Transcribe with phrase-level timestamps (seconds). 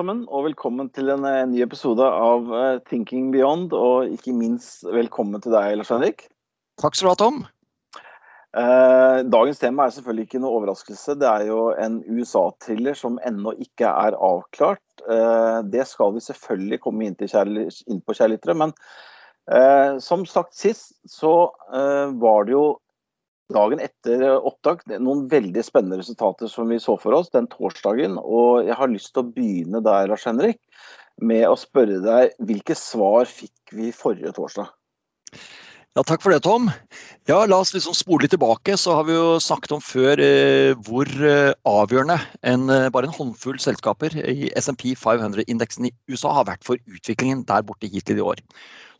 [0.00, 3.74] sammen, og velkommen til en eh, ny episode av eh, Thinking Beyond.
[3.76, 6.24] Og ikke minst velkommen til deg, Lars Henrik.
[6.80, 7.40] Takk skal du ha, Tom.
[8.56, 11.18] Eh, dagens tema er selvfølgelig ikke noe overraskelse.
[11.20, 14.84] Det er jo en USA-thriller som ennå ikke er avklart.
[15.72, 18.56] Det skal vi selvfølgelig komme inn, inn på, kjærlighetere.
[18.56, 18.74] Men
[20.04, 21.32] som sagt sist, så
[22.20, 22.64] var det jo
[23.54, 28.18] dagen etter opptak noen veldig spennende resultater som vi så for oss den torsdagen.
[28.20, 30.60] Og jeg har lyst til å begynne der, Lars Henrik,
[31.20, 34.70] med å spørre deg hvilke svar fikk vi forrige torsdag?
[35.98, 36.68] Ja, Takk for det, Tom.
[37.26, 38.76] Ja, La oss liksom spole litt tilbake.
[38.78, 43.16] så har Vi jo snakket om før eh, hvor eh, avgjørende en, eh, bare en
[43.16, 48.22] håndfull selskaper i SMP 500-indeksen i USA har vært for utviklingen der borte hittil i
[48.22, 48.38] år.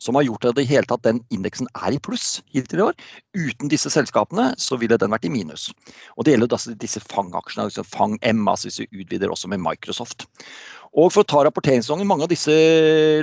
[0.03, 2.99] Som har gjort at det hele tatt den indeksen er i pluss hittil i år.
[3.39, 5.69] Uten disse selskapene så ville den vært i minus.
[6.17, 9.63] Og Det gjelder jo disse Fang-aksjene, altså Fang M, altså hvis vi utvider også med
[9.63, 10.27] Microsoft.
[10.91, 12.53] Og for å ta rapporteringssesongen, Mange av disse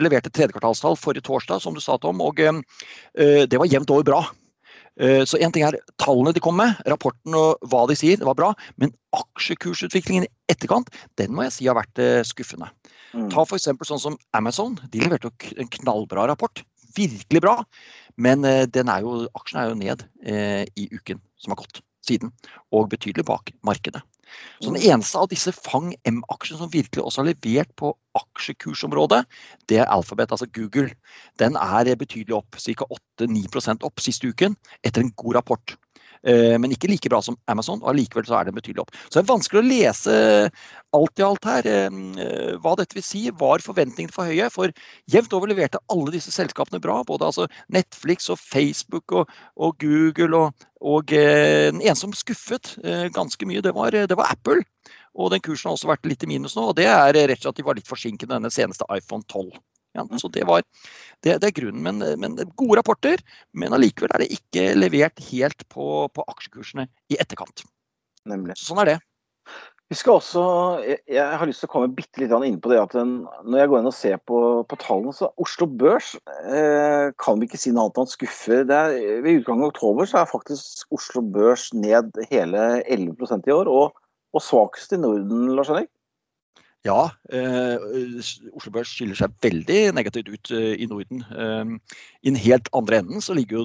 [0.00, 2.22] leverte tredjekvartalstall forrige torsdag, som du sa, Tom.
[2.24, 2.62] Og uh,
[3.44, 4.20] det var jevnt over bra.
[4.98, 8.28] Uh, så en ting er tallene de kom med, rapporten og hva de sier, det
[8.28, 8.54] var bra.
[8.80, 10.88] Men aksjekursutviklingen i etterkant,
[11.20, 12.70] den må jeg si har vært skuffende.
[13.12, 13.28] Mm.
[13.32, 13.68] Ta f.eks.
[13.88, 14.78] sånn som Amazon.
[14.92, 16.64] De leverte en knallbra rapport.
[16.96, 17.60] Virkelig bra.
[18.18, 20.02] Men er jo, aksjen er jo ned
[20.74, 22.32] i uken som har gått siden,
[22.74, 24.02] og betydelig bak markedet.
[24.60, 29.22] Så Den eneste av disse Fang M-aksjene som virkelig også har levert på aksjekursområdet,
[29.70, 30.90] det er Alphabet, altså Google.
[31.38, 32.88] Den er betydelig opp, ca.
[33.20, 35.76] 8-9% opp siste uken etter en god rapport.
[36.28, 38.94] Eh, men ikke like bra som Amazon, og allikevel så er det betydelig opp.
[39.08, 40.16] Så det er vanskelig å lese
[40.96, 41.98] alt i alt her eh,
[42.60, 43.22] hva dette vil si.
[43.38, 44.50] Var forventningene for høye?
[44.52, 44.74] For
[45.12, 47.00] jevnt over leverte alle disse selskapene bra.
[47.08, 50.42] Både altså Netflix og Facebook og, og Google.
[50.42, 52.76] Og, og eh, den ene som skuffet
[53.14, 54.62] ganske mye, det var, det var Apple.
[55.18, 56.68] Og den kursen har også vært litt i minus nå.
[56.70, 59.24] og Det er rett og slett at de var litt forsinket med denne seneste iPhone
[59.26, 59.56] 12.
[59.98, 60.64] Ja, så det, var,
[61.24, 61.82] det, det er grunnen.
[61.84, 63.24] Men, men, gode rapporter.
[63.52, 67.66] Men allikevel er det ikke levert helt på, på aksjekursene i etterkant.
[68.28, 68.58] Nemlig.
[68.60, 68.98] Sånn er det.
[69.88, 70.40] Vi skal også,
[70.84, 73.62] jeg, jeg har lyst til å komme bitte litt inn på det at den, når
[73.62, 76.10] jeg går inn og ser på, på tallene, så Oslo Børs
[76.44, 78.66] eh, kan vi ikke si noe annet enn skuffer.
[78.68, 83.72] Er, ved utgangen av oktober så er faktisk Oslo Børs ned hele 11% i år.
[83.72, 83.96] Og,
[84.36, 85.88] og svakest i Norden, Lars Henrik?
[86.86, 87.76] Ja, eh,
[88.54, 91.24] Oslo Børs skiller seg veldig negativt ut eh, i Norden.
[91.26, 93.64] Eh, I den helt andre enden så ligger jo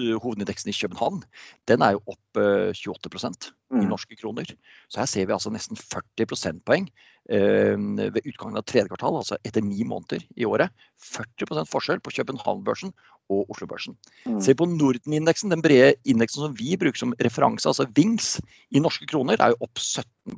[0.00, 1.20] eh, hovedindeksen i København.
[1.68, 3.90] Den er jo opp 28 eh, i mm.
[3.90, 4.48] norske kroner.
[4.88, 6.88] Så her ser vi altså nesten 40 prosentpoeng
[7.28, 10.72] eh, ved utgangen av tredje kvartal, altså etter ni måneder i året.
[11.04, 12.96] 40% forskjell på København-børsen
[13.28, 13.98] og Oslo-børsen.
[14.24, 14.40] Mm.
[14.40, 18.38] Ser vi på Norden-indeksen, den brede indeksen som vi bruker som referanse, altså VINGS
[18.72, 20.32] i norske kroner, er jo opp 17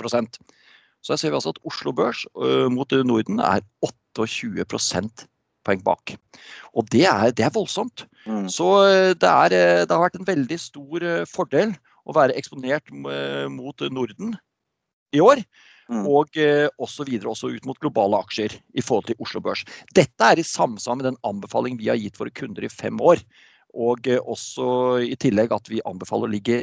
[1.00, 4.66] så her ser vi altså at Oslo Børs uh, mot Norden er 28
[5.64, 6.14] poeng bak.
[6.76, 8.06] Og det er, det er voldsomt.
[8.26, 8.48] Mm.
[8.52, 8.68] Så
[9.20, 11.74] det, er, det, har vært en veldig stor fordel
[12.08, 12.88] å være eksponert
[13.52, 14.36] mot Norden
[15.12, 15.42] i år.
[15.90, 16.06] Mm.
[16.06, 16.38] Og
[16.80, 19.66] også videre også ut mot globale aksjer i forhold til Oslo Børs.
[19.96, 23.20] Dette er i samsvar med den anbefaling vi har gitt våre kunder i fem år.
[23.76, 26.62] Og også i tillegg at vi anbefaler å ligge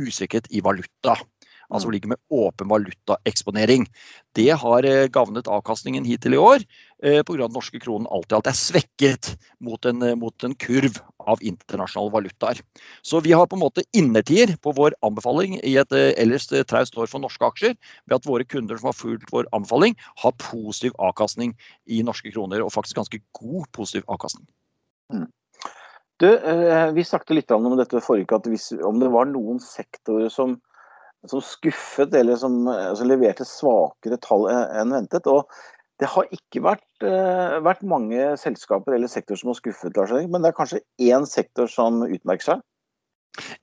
[0.00, 1.16] usikkerhet i valuta
[1.70, 1.92] altså mm.
[1.94, 3.86] ligger med åpen valutaeksponering.
[4.36, 6.64] Det har eh, gavnet avkastningen hittil i år
[7.02, 7.46] eh, pga.
[7.46, 9.32] den norske kronen alt i alt er svekket
[9.62, 11.00] mot en, eh, mot en kurv
[11.30, 12.62] av internasjonale valutaer.
[13.02, 17.10] Så vi har på en måte innertier på vår anbefaling i et ellers traust år
[17.10, 17.76] for norske aksjer,
[18.06, 21.52] ved at våre kunder som har fulgt vår anbefaling, har positiv avkastning
[21.86, 24.48] i norske kroner, og faktisk ganske god positiv avkastning.
[25.12, 25.28] Mm.
[26.20, 26.28] Du,
[26.96, 30.58] vi snakket litt om dette forrige at hvis, om det var noen sektorer som
[31.28, 32.62] som skuffet, eller som,
[32.96, 35.26] som leverte svakere tall enn ventet.
[35.28, 35.50] og
[36.00, 40.40] det har ikke vært, uh, vært, mange selskaper eller sektorer som har skuffet, Lars men
[40.40, 42.62] det er kanskje én sektor som utmerker seg?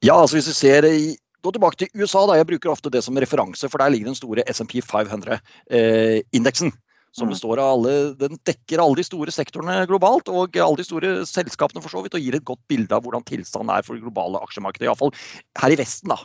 [0.06, 1.16] Ja, altså hvis vi ser i,
[1.46, 2.26] Gå tilbake til USA.
[2.26, 6.72] da, Jeg bruker ofte det som referanse, for der ligger den store SMP 500-indeksen.
[6.74, 6.80] Eh,
[7.14, 7.34] som mm.
[7.34, 11.82] består av alle, Den dekker alle de store sektorene globalt og alle de store selskapene
[11.82, 14.42] for så vidt, og gir et godt bilde av hvordan tilstanden er for det globale
[14.44, 14.90] aksjemarkedet.
[14.90, 15.14] Iallfall
[15.62, 16.12] her i Vesten.
[16.12, 16.20] da.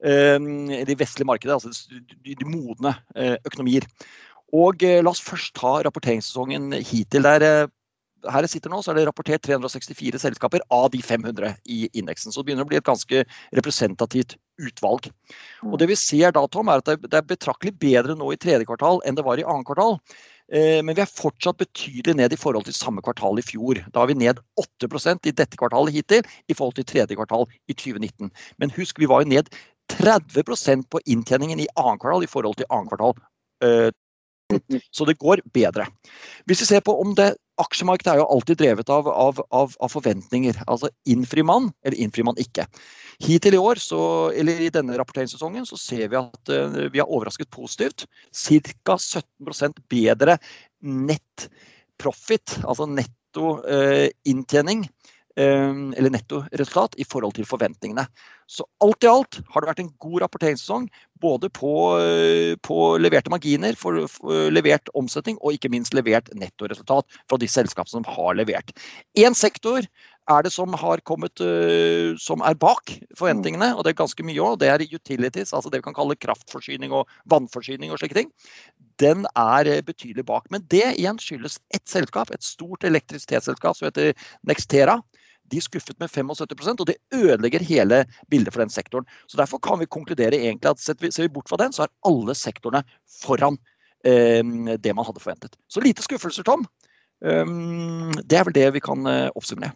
[0.00, 3.84] Ehm, de vestlige markedet, altså de, de modne eh, økonomier.
[4.56, 7.26] Og eh, La oss først ta rapporteringssesongen hittil.
[7.28, 7.68] der eh,
[8.30, 12.32] her jeg sitter nå, så er det rapportert 364 selskaper av de 500 i indeksen.
[12.32, 13.24] Så det begynner å bli et ganske
[13.56, 15.08] representativt utvalg.
[15.64, 18.68] Og Det vi ser da, Tom, er at det er betraktelig bedre nå i tredje
[18.68, 19.96] kvartal enn det var i annet kvartal.
[20.50, 23.78] Men vi er fortsatt betydelig ned i forhold til samme kvartal i fjor.
[23.94, 27.76] Da er vi ned 8% i dette kvartalet hittil i forhold til tredje kvartal i
[27.76, 28.32] 2019.
[28.58, 29.48] Men husk, vi var jo ned
[29.96, 33.18] 30% på inntjeningen i annet kvartal i forhold til annet kvartal
[34.96, 35.84] Så det går bedre.
[36.48, 39.92] Hvis vi ser på om det Aksjemarkedet er jo alltid drevet av, av, av, av
[39.92, 40.62] forventninger.
[40.70, 42.64] Altså innfrir man, eller innfrir man ikke.
[43.20, 44.00] Hittil i år, så,
[44.32, 48.06] eller i denne rapporteringssesongen, så ser vi at uh, vi har overrasket positivt.
[48.32, 48.96] Ca.
[48.96, 50.38] 17% bedre
[50.80, 51.50] nett
[52.00, 54.86] profit, altså netto uh, inntjening
[55.40, 58.06] eller nettoresultat i forhold til forventningene.
[58.50, 60.88] Så alt i alt har det vært en god rapporteringssesong.
[61.22, 67.20] Både på, eh, på leverte marginer, for, for, levert omsetning og ikke minst levert nettoresultat
[67.28, 68.72] fra de selskapene som har levert.
[69.14, 69.86] Én sektor
[70.30, 71.40] er det som har kommet
[72.22, 74.58] som er bak forventningene, og det er ganske mye òg.
[74.60, 78.30] Det er utilities, altså det vi kan kalle kraftforsyning og vannforsyning og slike ting.
[79.02, 80.50] Den er eh, betydelig bak.
[80.50, 84.12] Men det igjen skyldes ett selskap, et stort elektrisitetsselskap som heter
[84.46, 85.00] Nextera
[85.50, 89.08] de skuffet med 75% og det ødelegger hele bildet for den sektoren.
[89.26, 92.36] Så Derfor kan vi konkludere egentlig at ser vi bort fra den, så er alle
[92.38, 92.84] sektorene
[93.20, 93.58] foran
[94.04, 94.44] eh,
[94.78, 95.58] det man hadde forventet.
[95.68, 96.66] Så lite skuffelser, Tom.
[97.20, 99.74] Um, det er vel det vi kan eh, oppsummere.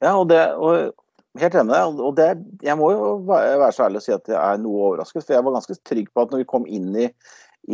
[0.00, 0.94] Ja, og, det, og
[1.40, 1.78] helt enig.
[2.00, 2.30] Og det,
[2.64, 5.24] jeg må jo være så ærlig å si at jeg er noe overrasket.
[5.24, 7.08] For jeg var ganske trygg på at når vi kom inn i,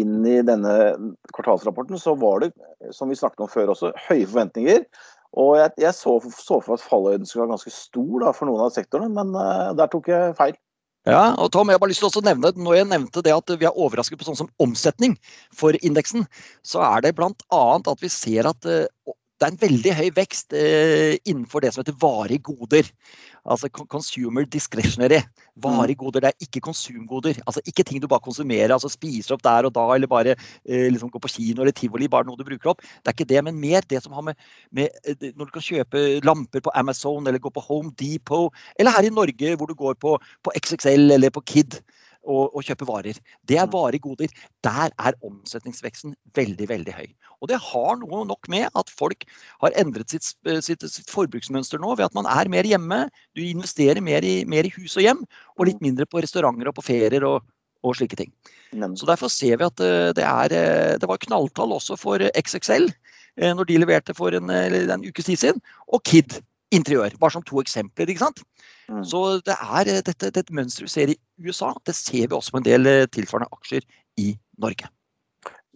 [0.00, 0.72] inn i denne
[1.36, 2.50] kvartalsrapporten, så var det,
[2.96, 4.86] som vi snakket om før også, høye forventninger.
[5.36, 8.62] Og jeg, jeg så, så, for at falløyden skulle være ganske stor da, for noen
[8.64, 10.56] av sektorene, men uh, der tok jeg feil.
[11.06, 13.52] Ja, og Tom, jeg har bare lyst til å nevne, Når jeg nevnte det at
[13.60, 15.14] vi er overrasket på sånn som omsetning
[15.54, 16.24] for indeksen,
[16.66, 17.62] så er det bl.a.
[17.78, 18.88] at vi ser at uh,
[19.36, 22.88] det er en veldig høy vekst eh, innenfor det som heter varige goder.
[23.46, 25.20] Altså consumer discretionary.
[25.62, 27.36] Varegoder, det er ikke konsumgoder.
[27.46, 30.88] Altså Ikke ting du bare konsumerer, altså spiser opp der og da, eller bare eh,
[30.90, 32.82] liksom gå på kino eller tivoli, bare noe du bruker opp.
[32.82, 34.40] Det er ikke det, men mer det som har med,
[34.72, 38.96] med eh, Når du kan kjøpe lamper på Amazon eller gå på Home Depot, eller
[38.96, 41.80] her i Norge hvor du går på, på XXL eller på Kid
[42.26, 43.18] og, og kjøpe varer.
[43.48, 43.72] Det er mm.
[43.72, 44.34] varige goder.
[44.66, 47.08] Der er omsetningsveksten veldig veldig høy.
[47.40, 49.26] Og det har noe nok med at folk
[49.62, 50.32] har endret sitt,
[50.64, 53.06] sitt, sitt forbruksmønster nå ved at man er mer hjemme.
[53.36, 55.22] Du investerer mer i, mer i, hus og hjem,
[55.56, 55.86] og litt mm.
[55.90, 57.46] mindre på restauranter og på ferier og,
[57.86, 58.32] og slike ting.
[58.72, 62.90] Så Derfor ser vi at eh, det, er, eh, det var knalltall også for XXL
[62.90, 66.40] eh, når de leverte for en, en ukes tid siden, og Kid
[66.74, 67.14] interiør.
[67.20, 68.10] Bare som to eksempler.
[68.10, 68.42] ikke sant?
[68.90, 69.04] Mm.
[69.06, 72.54] Så det er eh, dette, dette mønsteret vi ser i USA, det ser vi også
[72.54, 73.86] på en del eh, tilsvarende aksjer
[74.22, 74.90] i Norge.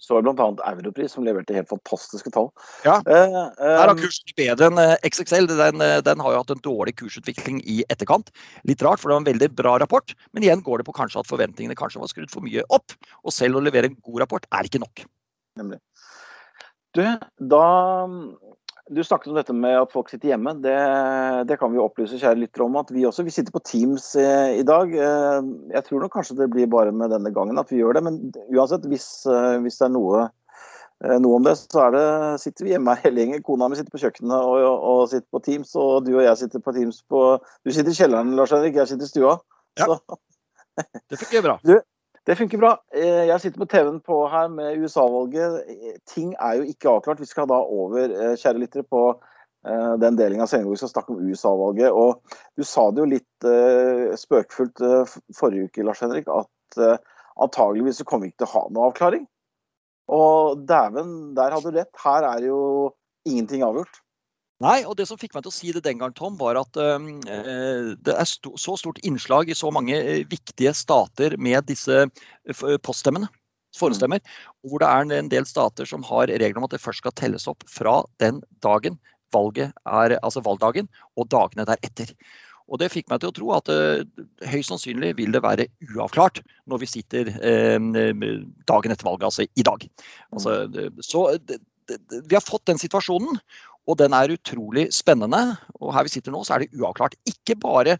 [0.00, 0.70] Så var det bl.a.
[0.70, 2.48] Europris som leverte helt fantastiske tall.
[2.86, 5.50] Ja, eh, Her har kursen bedre enn XXL.
[5.50, 8.32] Den, den, har jo hatt en dårlig kursutvikling i etterkant.
[8.64, 10.14] Litt rart, for det var en veldig bra rapport.
[10.32, 12.96] Men igjen går det på kanskje at forventningene kanskje var skrudd for mye opp.
[13.26, 15.04] Og selv å levere en god rapport er ikke nok.
[15.60, 15.82] Nemlig.
[16.96, 17.04] Du,
[17.52, 17.66] da
[18.90, 20.56] du snakket om dette med at folk sitter hjemme.
[20.64, 20.74] Det,
[21.46, 22.78] det kan vi opplyse kjære lyttere om.
[22.80, 24.90] at Vi også, vi sitter på Teams eh, i dag.
[24.90, 28.04] Eh, jeg tror nok kanskje det blir bare med denne gangen at vi gjør det.
[28.08, 28.18] Men
[28.50, 30.24] uansett, hvis, eh, hvis det er noe,
[31.00, 32.02] noe, om det, så det,
[32.42, 33.44] sitter vi hjemme hele gjengen.
[33.46, 35.76] Kona mi sitter på kjøkkenet og, og, og, sitter på Teams.
[35.78, 37.22] Og du og jeg sitter på Teams på
[37.62, 38.80] Du sitter i kjelleren, Lars Henrik.
[38.82, 39.38] Jeg sitter i stua.
[39.78, 40.00] Ja.
[41.10, 41.60] det funker bra.
[41.62, 41.76] Du,
[42.28, 42.74] det funker bra.
[42.94, 45.62] Eh, jeg sitter med TV-en på her med USA-valget.
[46.08, 47.20] Ting er jo ikke avklart.
[47.22, 49.04] Vi skal da over, eh, kjære lyttere, på
[49.64, 51.96] eh, den delen av sendingen hvor vi skal snakke om USA-valget.
[51.96, 52.20] Og
[52.56, 53.48] du sa det jo litt
[54.20, 54.84] spøkefullt
[55.36, 56.78] forrige uke, Lars Henrik, at
[57.40, 59.26] antageligvis så kommer vi ikke til å ha noe avklaring.
[60.10, 61.92] Og dæven, der hadde du rett.
[62.04, 62.60] Her er jo
[63.24, 64.02] ingenting avgjort.
[64.60, 66.76] Nei, og det som fikk meg til å si det den gang, Tom, var at
[66.76, 67.00] uh,
[67.96, 72.74] det er st så stort innslag i så mange uh, viktige stater med disse uh,
[72.84, 73.30] poststemmene,
[73.78, 74.20] forestemmer,
[74.66, 77.48] hvor det er en del stater som har regler om at det først skal telles
[77.48, 78.98] opp fra den dagen
[79.32, 82.12] valget er, altså valgdagen, og dagene deretter.
[82.70, 83.70] Og Det fikk meg til å tro at
[84.46, 86.38] høyst sannsynlig vil det være uavklart
[86.70, 89.86] når vi sitter dagen etter valget, altså i dag.
[90.34, 90.54] Altså,
[91.02, 91.24] så
[91.98, 93.38] vi har fått den situasjonen,
[93.88, 95.40] og den er utrolig spennende.
[95.80, 97.16] Og her vi sitter nå, så er det uavklart.
[97.28, 97.96] Ikke bare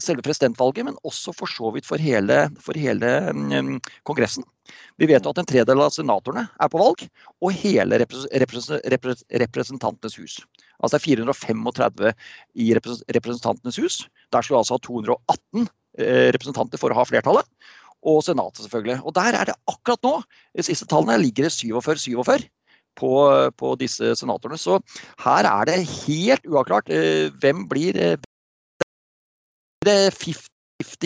[0.00, 3.74] selve presidentvalget, men også for så vidt for hele, for hele um,
[4.08, 4.44] Kongressen.
[5.00, 7.04] Vi vet jo at en tredel av senatorene er på valg,
[7.42, 10.38] og hele repres repres repres Representantenes hus.
[10.80, 12.14] Altså det er 435
[12.64, 14.00] i Representantenes hus.
[14.32, 17.48] Der skal vi altså ha 218 eh, representanter for å ha flertallet.
[18.02, 18.98] Og Senatet, selvfølgelig.
[19.06, 20.16] Og der er det akkurat nå,
[20.58, 22.48] de siste tallene, ligger det 47-47
[22.98, 23.12] på,
[23.58, 24.60] på, disse senatorene.
[24.60, 24.80] Så
[25.24, 28.16] her er det helt uavklart eh, hvem blir eh,
[29.86, 30.48] det 50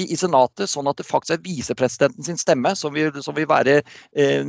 [0.09, 3.81] i Senatet, sånn at det faktisk er visepresidenten sin stemme som vil, som vil være
[4.17, 4.45] eh,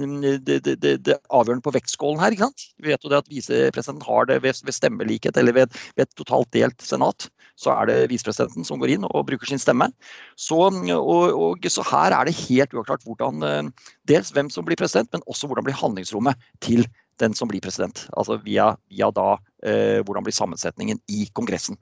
[0.45, 2.31] det, det, det, avgjørende på vektskålen her.
[2.31, 2.67] ikke sant?
[2.79, 6.19] Vi vet jo det at visepresidenten har det ved, ved stemmelikhet eller ved, ved, et
[6.19, 7.27] totalt delt senat.
[7.57, 9.89] så er det visepresidenten som går inn og bruker sin stemme.
[10.37, 13.71] Så, og, og, så her er det helt uavklart hvordan,
[14.07, 16.85] dels hvem som blir president, men også hvordan blir handlingsrommet til
[17.21, 18.05] den som blir president.
[18.17, 21.77] Altså via, via da eh, hvordan blir sammensetningen i Kongressen.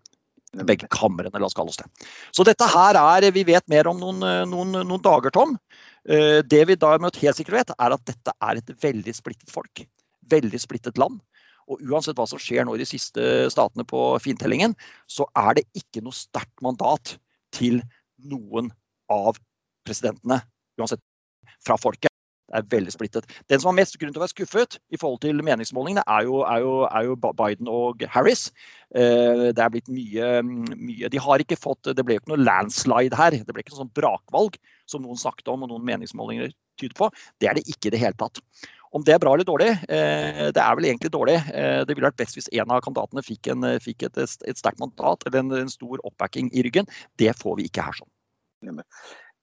[0.56, 1.88] Begge kamrene, la oss kalle oss det.
[2.32, 5.58] Så dette her er Vi vet mer om noen, eh, noen, noen dager, Tom.
[6.08, 9.51] Eh, det vi da med helt sikkert vet, er at dette er et veldig splittet
[9.51, 9.84] folk.
[10.32, 11.20] Veldig splittet land.
[11.68, 14.75] Og uansett hva som skjer nå i de siste statene på fintellingen,
[15.10, 17.18] så er det ikke noe sterkt mandat
[17.56, 17.82] til
[18.22, 18.70] noen
[19.12, 19.39] av
[19.86, 20.44] presidentene,
[20.80, 21.01] uansett
[21.65, 22.14] fra folket.
[22.46, 23.25] Det er veldig splittet.
[23.50, 26.44] Den som har mest grunn til å være skuffet i forhold til meningsmålingene, er jo,
[26.46, 28.52] er jo, er jo Biden og Harris.
[28.94, 32.46] Eh, det er blitt mye, mye, De har ikke fått Det ble jo ikke noe
[32.46, 33.40] landslide her.
[33.42, 37.10] Det ble ikke noe sånn brakvalg som noen snakket om og noen meningsmålinger tyder på.
[37.42, 38.44] Det er det ikke i det hele tatt.
[38.96, 39.72] Om det er bra eller dårlig?
[39.90, 41.40] Eh, det er vel egentlig dårlig.
[41.50, 44.80] Eh, det ville vært best hvis en av kandidatene fikk, en, fikk et, et, sterkt
[44.84, 46.88] mandat eller en, en, stor oppbacking i ryggen.
[47.18, 48.12] Det får vi ikke her sånn.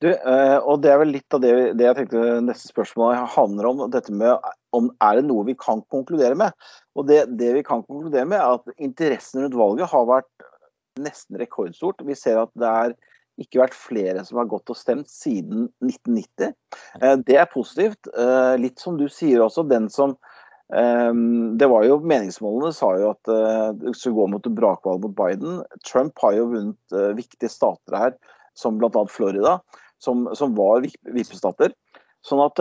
[0.02, 3.68] Du, eh, og Det er vel litt av det, det jeg tenkte neste spørsmål handler
[3.70, 3.84] om.
[3.90, 4.34] dette med
[4.74, 6.56] om Er det noe vi kan konkludere med?
[6.96, 10.46] Og Det, det vi kan konkludere med, er at interessen rundt valget har vært
[10.98, 12.02] nesten rekordstort.
[12.04, 12.96] Vi ser at det er
[13.40, 16.50] ikke vært flere som har gått og stemt siden 1990.
[16.98, 18.10] Eh, det er positivt.
[18.10, 20.18] Eh, litt som du sier også, den som
[20.72, 23.28] det var jo Meningsmålene sa jo at
[23.76, 25.58] det skulle gå mot brakvalg mot Biden.
[25.84, 28.14] Trump har jo vunnet viktige stater her,
[28.56, 29.02] som bl.a.
[29.12, 29.58] Florida,
[30.02, 31.74] som, som var vippestater.
[32.26, 32.60] Sånn at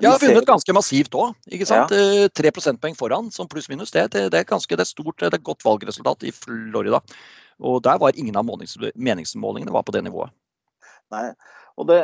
[0.00, 1.34] ja, har vunnet ganske massivt òg.
[1.52, 1.84] Ja.
[2.32, 3.92] Tre prosentpoeng foran, som pluss-minus.
[3.94, 7.02] Det, det, det, er ganske, det er stort, det er godt valgresultat i Florida.
[7.62, 10.32] Og der var ingen av meningsmålingene var på det nivået.
[11.12, 11.26] Nei,
[11.76, 11.98] og det,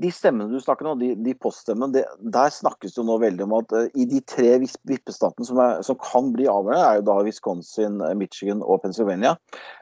[0.00, 3.54] De stemmene du snakker om, de, de poststemmene, der snakkes det jo nå veldig om
[3.58, 8.00] at uh, i de tre vippestatene som, som, kan bli avgjørende, er jo da Wisconsin,
[8.04, 9.36] eh, Michigan og Pennsylvania,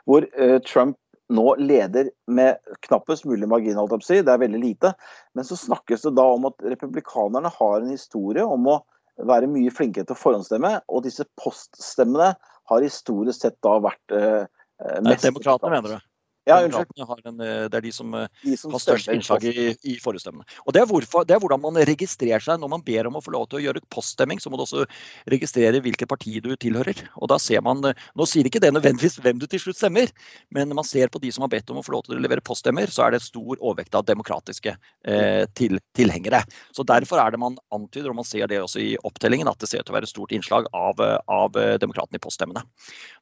[0.06, 0.98] hvor uh, Trump
[1.32, 3.78] nå leder med knappest mulig margin.
[3.78, 4.94] Det er veldig lite.
[5.34, 8.80] Men så snakkes det da om at republikanerne har en historie om å
[9.24, 12.32] være mye flinkere til å forhåndsstemme, og disse poststemmene
[12.70, 14.46] har historisk sett da vært uh,
[14.82, 16.13] Eh, mest Demokratene, mener du?
[16.44, 19.94] Ja, en, eh, det er de som, eh, de som har størst innslag i, i
[20.00, 20.44] forestemmene.
[20.68, 22.60] Og det er, hvorfor, det er, hvordan man registrerer seg.
[22.60, 24.84] Når man ber om å få lov til å gjøre poststemming, så må du også
[25.32, 27.00] registrere hvilket parti du tilhører.
[27.16, 30.12] Og da ser man, Nå sier ikke det nødvendigvis hvem du til slutt stemmer,
[30.54, 32.44] men man ser på de som har bedt om å få lov til å levere
[32.44, 36.42] poststemmer, så er det stor overvekt av demokratiske eh, til, tilhengere.
[36.76, 39.70] Så Derfor er det man antyder, og man ser det også i opptellingen, at det
[39.70, 42.62] ser ut til å være et stort innslag av, av demokratene i poststemmene.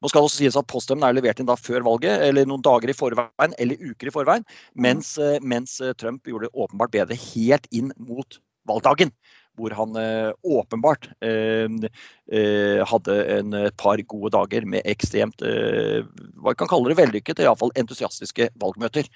[0.03, 2.63] Nå skal det også sies at Poststemmene er levert inn da før valget, eller noen
[2.65, 6.57] dager i forveien forveien, eller uker i forveien, mens, eh, mens eh, Trump gjorde det
[6.65, 8.39] åpenbart bedre helt inn mot
[8.69, 9.13] valgdagen
[9.61, 16.89] hvor han eh, åpenbart hadde en par gode dager med ekstremt hva vi kan kalle
[16.89, 19.11] det vellykket, iallfall entusiastiske valgmøter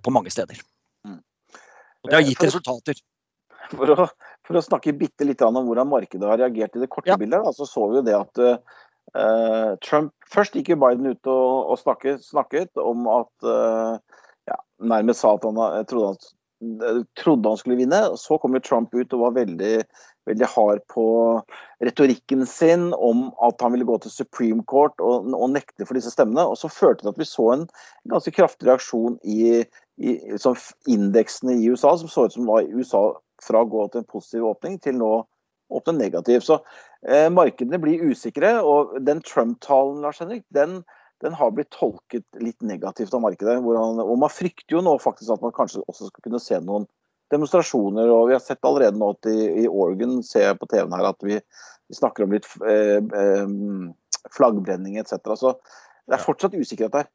[0.00, 0.62] på mange steder.
[1.04, 1.20] Mm.
[1.20, 3.04] Og det har gitt resultater.
[3.68, 4.08] For å,
[4.48, 7.20] for å snakke bitte litt om hvordan markedet har reagert i det korte ja.
[7.20, 8.42] bildet, så så vi jo det at
[9.84, 13.98] Trump, Først gikk jo Biden ut og, og snakket, snakket, om at uh,
[14.50, 18.00] ja, Nærmest sa at han trodde han, trodde han, skulle vinne.
[18.18, 19.74] Så kom jo Trump ut og var veldig,
[20.28, 21.06] veldig hard på
[21.84, 26.12] retorikken sin om at han ville gå til Supreme Court og, og nekte for disse
[26.14, 26.46] stemmene.
[26.46, 27.66] Og så førte det at vi så en
[28.10, 29.62] ganske kraftig reaksjon i,
[30.00, 30.18] i
[30.92, 33.08] indeksene i USA, som så ut som var i USA
[33.44, 35.14] fra å gå til en positiv åpning til nå
[35.68, 36.40] åpne negativ.
[36.46, 40.80] Så eh, markedene blir usikre, og den Trump-talen Lars Henrik, den,
[41.22, 43.60] den, har blitt tolket litt negativt av markedet.
[43.62, 46.88] Han, og man frykter jo nå faktisk at man kanskje også skal kunne se noen
[47.32, 48.10] demonstrasjoner.
[48.10, 51.10] og Vi har sett allerede nå at i, i Oregon ser jeg på TV-en her
[51.10, 53.46] at vi, vi snakker om litt eh, eh,
[54.36, 55.18] flaggbrenning etc.
[55.38, 55.54] Så
[56.06, 57.10] det er fortsatt usikkerhet der.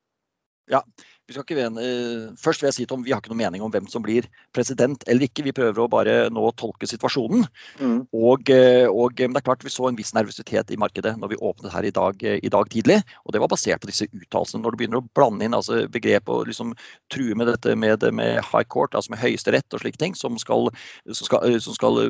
[0.72, 0.82] Ja,
[1.30, 3.72] vi skal ikke, uh, først vil jeg si Tom, vi har ikke noe mening om
[3.72, 4.26] hvem som blir
[4.56, 5.46] president eller ikke.
[5.46, 7.46] Vi prøver å bare nå tolke situasjonen.
[7.80, 8.00] Mm.
[8.12, 11.34] Og, uh, og, men det er klart vi så en viss nervøsitet i markedet når
[11.34, 13.00] vi åpnet her i dag, i dag tidlig.
[13.24, 14.64] Og det var basert på disse uttalelsene.
[14.66, 16.76] Når du begynner å blande inn altså, begrep og liksom
[17.14, 20.72] true med dette med, med high court, altså med høyesterett og slike ting, som skal,
[21.08, 22.04] som skal, som skal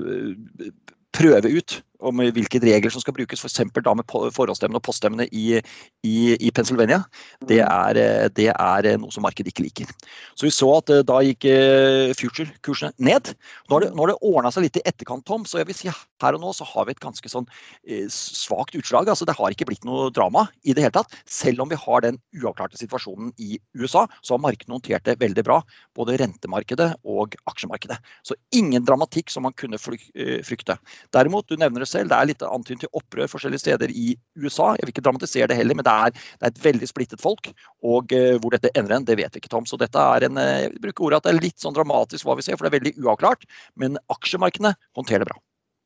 [1.18, 3.62] prøve ut om hvilke regler som skal brukes, f.eks.
[3.78, 5.62] da med forhåndsstemmene og poststemmene i,
[6.08, 7.02] i, i Pennsylvania,
[7.48, 7.68] det mm.
[7.68, 9.92] er, det er, noe som markedet ikke liker.
[10.36, 13.34] Så vi så at eh, da gikk eh, future-kursene ned.
[13.70, 15.92] Nå har det, nå det ordna seg litt i etterkant, Tom, så jeg vil si
[15.92, 17.48] her og nå så har vi et ganske sånn
[17.86, 19.10] eh, svakt utslag.
[19.12, 21.16] altså Det har ikke blitt noe drama i det hele tatt.
[21.30, 25.46] Selv om vi har den uavklarte situasjonen i USA, så har markedet notert det veldig
[25.48, 25.62] bra.
[25.98, 28.00] Både rentemarkedet og aksjemarkedet.
[28.28, 30.78] Så ingen dramatikk som man kunne frykte.
[31.16, 32.12] Derimot, du nevner det selv.
[32.12, 34.72] Det er litt antydning til opprør forskjellige steder i USA.
[34.78, 37.52] Jeg vil ikke dramatisere det heller, men det er, det er et veldig splittet folk.
[37.84, 39.70] Og uh, hvor dette ender hen, det vet vi ikke, Tom.
[39.70, 42.48] Så dette er en, jeg bruker ordet at det er litt sånn dramatisk hva vi
[42.48, 43.48] ser, for det er veldig uavklart.
[43.80, 45.40] Men aksjemarkedene håndterer det bra.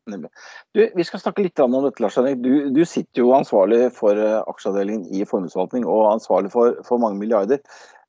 [0.06, 2.38] Du, vi skal snakke litt om dette, Lars Henrik.
[2.44, 4.20] Du, du, sitter jo ansvarlig for
[4.52, 7.64] aksjeavdelingen i formuesforvaltning og ansvarlig for, for mange milliarder.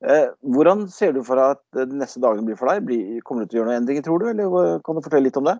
[0.05, 2.85] Eh, hvordan ser du for deg at de neste dagene blir for deg?
[2.85, 4.27] Blir, kommer du til å gjøre noen endringer, tror du?
[4.29, 5.57] Eller kan du fortelle litt om det?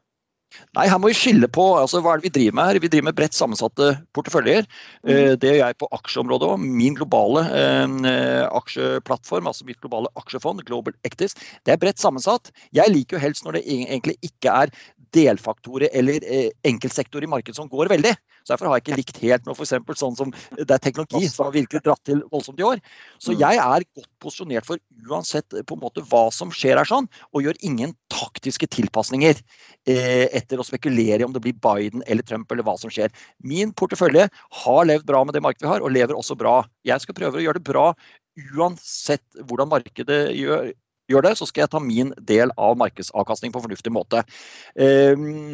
[0.78, 2.80] Nei, her må vi skille på altså, hva er det vi driver med her.
[2.82, 4.68] Vi driver med bredt sammensatte porteføljer.
[5.04, 5.12] Mm.
[5.12, 6.64] Eh, det gjør jeg på aksjeområdet òg.
[6.64, 11.38] Min globale eh, aksjeplattform, altså mitt globale aksjefond, Global Actives,
[11.68, 12.52] det er bredt sammensatt.
[12.76, 14.74] Jeg liker jo helst når det egentlig ikke er
[15.16, 18.14] delfaktorer eller eh, enkeltsektorer i markedet som går veldig.
[18.44, 19.74] Så Derfor har jeg ikke likt helt noe f.eks.
[20.00, 22.82] sånn som det er teknologi som har virkelig dratt til voldsomt i år.
[23.20, 23.40] Så mm.
[23.44, 27.10] jeg er godt posisjonert for uansett eh, på en måte hva som skjer her, sånn,
[27.34, 32.26] og gjør ingen taktiske tilpasninger eh, etter å spekulere i om det blir Biden eller
[32.28, 33.14] Trump eller hva som skjer.
[33.44, 34.30] Min portefølje
[34.64, 36.62] har levd bra med det markedet vi har, og lever også bra.
[36.88, 37.92] Jeg skal prøve å gjøre det bra
[38.38, 40.70] uansett hvordan markedet gjør,
[41.12, 44.24] gjør det, så skal jeg ta min del av markedsavkastning på en fornuftig måte.
[44.80, 45.54] Ehm,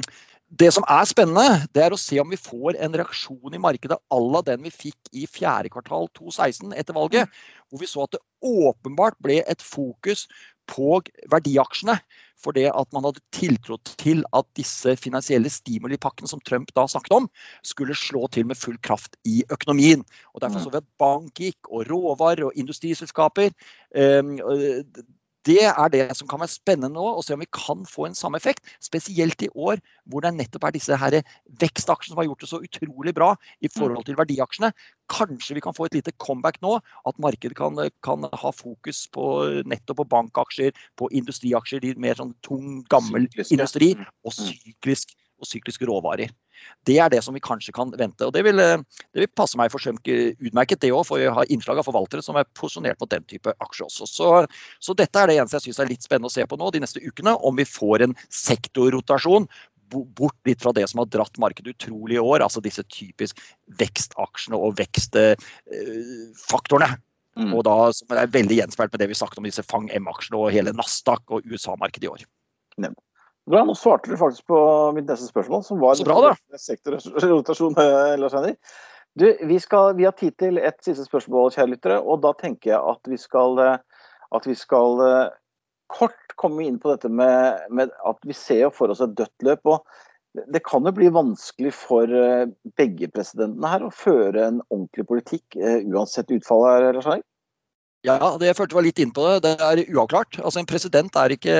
[0.53, 3.97] det som er spennende, det er å se om vi får en reaksjon i markedet
[3.97, 7.31] à la den vi fikk i fjerde kvartal 2016 etter valget.
[7.71, 10.27] Hvor vi så at det åpenbart ble et fokus
[10.69, 10.99] på
[11.31, 11.97] verdiaksjene.
[12.43, 17.17] For det at man hadde tiltro til at disse finansielle stimulipakkene som Trump da snakket
[17.17, 17.29] om,
[17.65, 20.03] skulle slå til med full kraft i økonomien.
[20.35, 20.65] Og Derfor mm.
[20.65, 23.55] så vi at bank gikk, og råvarer og industriselskaper.
[25.47, 28.17] Det er det som kan være spennende nå, å se om vi kan få en
[28.17, 28.63] samme effekt.
[28.83, 31.19] Spesielt i år hvor det nettopp er disse her
[31.61, 33.73] vekstaksjene som har gjort det så utrolig bra i mm.
[33.75, 34.71] forhold til verdiaksjene.
[35.11, 36.77] Kanskje vi kan få et lite comeback nå.
[37.09, 39.25] At markedet kan, kan ha fokus på
[39.67, 44.07] nettopp på bankaksjer, på industriaksjer, de mer sånn tung, gammel industri, mm.
[44.23, 45.11] og syklisk
[45.43, 46.31] og sykliske råvarer.
[46.87, 48.25] Det er det som vi kanskje kan vente.
[48.25, 48.77] og Det vil, eh,
[49.13, 52.35] det vil passe meg for utmerket, det òg, for vi har innslag av forvaltere som
[52.35, 54.07] er posisjonert mot den type aksjer også.
[54.07, 54.47] Så,
[54.79, 56.83] så dette er det eneste jeg syns er litt spennende å se på nå de
[56.83, 59.47] neste ukene, om vi får en sektorrotasjon
[59.93, 63.41] bort litt fra det som har dratt markedet utrolig i år, altså disse typisk
[63.79, 66.95] vekstaksjene og vekstfaktorene.
[67.37, 67.53] Mm.
[67.57, 70.53] Og da, som er veldig gjenspeilt med det vi snakket om disse Fang M-aksjene og
[70.53, 72.25] hele Nasdaq og USA-markedet i år.
[72.77, 73.01] Nemlig.
[73.49, 74.57] Bra, nå svarte du faktisk på
[74.95, 76.59] mitt neste spørsmål, som var Så bra, da.
[76.59, 77.75] sektorrotasjon.
[77.75, 78.59] Eh, Lars Henrik.
[79.19, 81.99] Du, vi, skal, vi, har tid til et siste spørsmål, kjære lyttere.
[81.99, 84.05] Og da tenker jeg at vi skal, eh,
[84.39, 85.35] at vi skal eh,
[85.91, 89.67] kort komme inn på dette med, med, at vi ser for oss et dødt løp.
[89.75, 89.83] og
[90.49, 92.09] det kan jo bli vanskelig for
[92.79, 96.71] begge presidentene her å føre en ordentlig politikk, uansett utfallet.
[96.71, 97.27] her, Lars Henrik?
[98.03, 99.35] Ja, det jeg følte var litt inn på det.
[99.45, 100.35] Det er uavklart.
[100.43, 101.55] Altså En president er ikke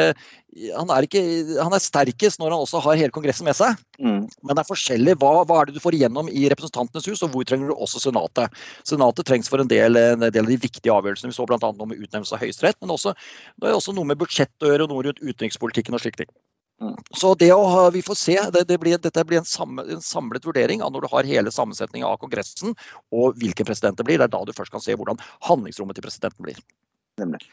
[0.75, 1.21] han, er ikke
[1.55, 3.79] han er sterkest når han også har hele Kongressen med seg.
[3.95, 4.27] Mm.
[4.27, 5.15] Men det er forskjellig.
[5.21, 8.03] Hva, hva, er det du får igjennom i Representantenes hus, og hvor trenger du også
[8.03, 8.59] Senatet?
[8.87, 11.31] Senatet trengs for en del, en del av de viktige avgjørelsene.
[11.31, 11.59] Vi så bl.a.
[11.63, 12.81] noe med utnevnelse av Høyesterett.
[12.83, 13.15] Men også,
[13.63, 16.33] det er også noe med budsjett å gjøre, og noe rundt utenrikspolitikken og slike ting.
[17.15, 18.37] Så det å, vi får se.
[18.53, 21.53] Det, det blir, dette blir en, samlet, en, samlet vurdering av når du har hele
[21.53, 22.73] sammensetningen av Kongressen
[23.13, 24.19] og hvilken president det blir.
[24.19, 26.59] Det er da du først kan se hvordan handlingsrommet til presidenten blir.
[27.21, 27.45] Nemlig.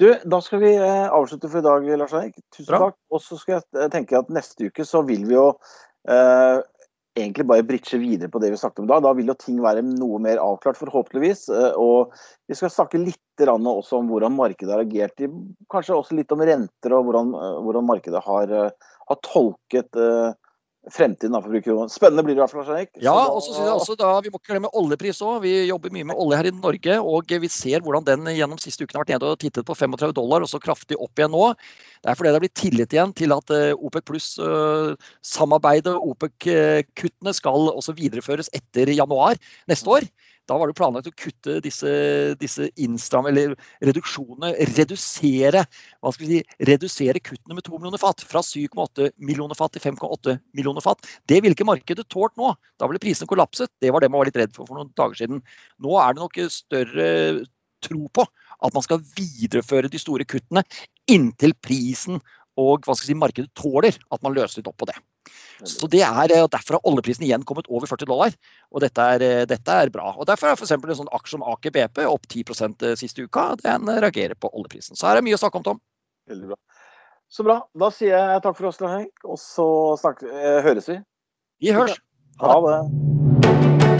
[0.00, 2.38] Du, Da skal vi eh, avslutte for i dag, Lars Eik.
[2.54, 2.84] Tusen Bra.
[2.86, 2.98] takk.
[3.12, 5.48] Og så skal jeg tenke at neste uke så vil vi jo
[6.08, 6.62] eh,
[7.20, 9.00] egentlig bare bridge videre på det vi snakket om da.
[9.04, 11.46] Da vil jo ting være noe mer avklart, forhåpentligvis.
[11.54, 12.14] Eh, og
[12.50, 15.22] vi skal snakke litt også om hvordan markedet har agert.
[15.72, 19.96] Kanskje også litt om renter og hvordan, eh, hvordan markedet har, eh, har tolket
[20.88, 21.90] fremtiden av forbrukerroen.
[21.92, 22.70] Spennende blir det i hvert fall.
[22.72, 22.90] Erik.
[23.04, 25.42] Ja, og så synes jeg også da, Vi må ikke glemme oljepris òg.
[25.44, 26.96] Vi jobber mye med olje her i Norge.
[27.00, 30.16] og Vi ser hvordan den gjennom siste uken har vært nede og tittet på 35
[30.16, 31.52] dollar, og så kraftig opp igjen nå.
[32.00, 37.36] Det er fordi det har blitt tillit igjen til at eh, OPEC pluss-samarbeidet og OPEC-kuttene
[37.36, 39.36] skal også videreføres etter januar
[39.68, 40.08] neste år.
[40.50, 41.90] Da var det planlagt å kutte disse,
[42.40, 43.52] disse innstram, eller
[43.86, 48.24] reduksjonene, redusere hva skal vi si, redusere kuttene med 2 millioner fat.
[48.26, 51.06] Fra 7,8 millioner fat til 5,8 millioner fat.
[51.30, 52.50] Det ville ikke markedet tålt nå.
[52.82, 53.70] Da ville prisene kollapset.
[53.78, 55.44] Det var det man var litt redd for for noen dager siden.
[55.86, 57.08] Nå er det nok større
[57.86, 58.26] tro på
[58.60, 60.64] at man skal videreføre de store kuttene
[61.10, 62.20] inntil prisen
[62.58, 64.96] og hva skal jeg si, markedet tåler at man løser litt opp på det.
[65.68, 68.32] Så det er, eh, Derfor har oljeprisen igjen kommet over 40 dollar,
[68.72, 70.14] og dette er, eh, dette er bra.
[70.16, 70.70] Og Derfor er f.eks.
[70.72, 73.56] en sånn aksje som Aker BP opp 10 eh, siste uka.
[73.62, 74.96] Den reagerer på oljeprisen.
[74.96, 75.80] Så her er mye å snakke om, Tom.
[76.28, 76.56] Veldig bra.
[77.28, 77.60] Så bra.
[77.78, 79.68] Da sier jeg takk for oss, Henk, og så
[80.00, 81.00] snakker, høres vi.
[81.60, 82.00] Vi høres.
[82.40, 83.99] Ha det.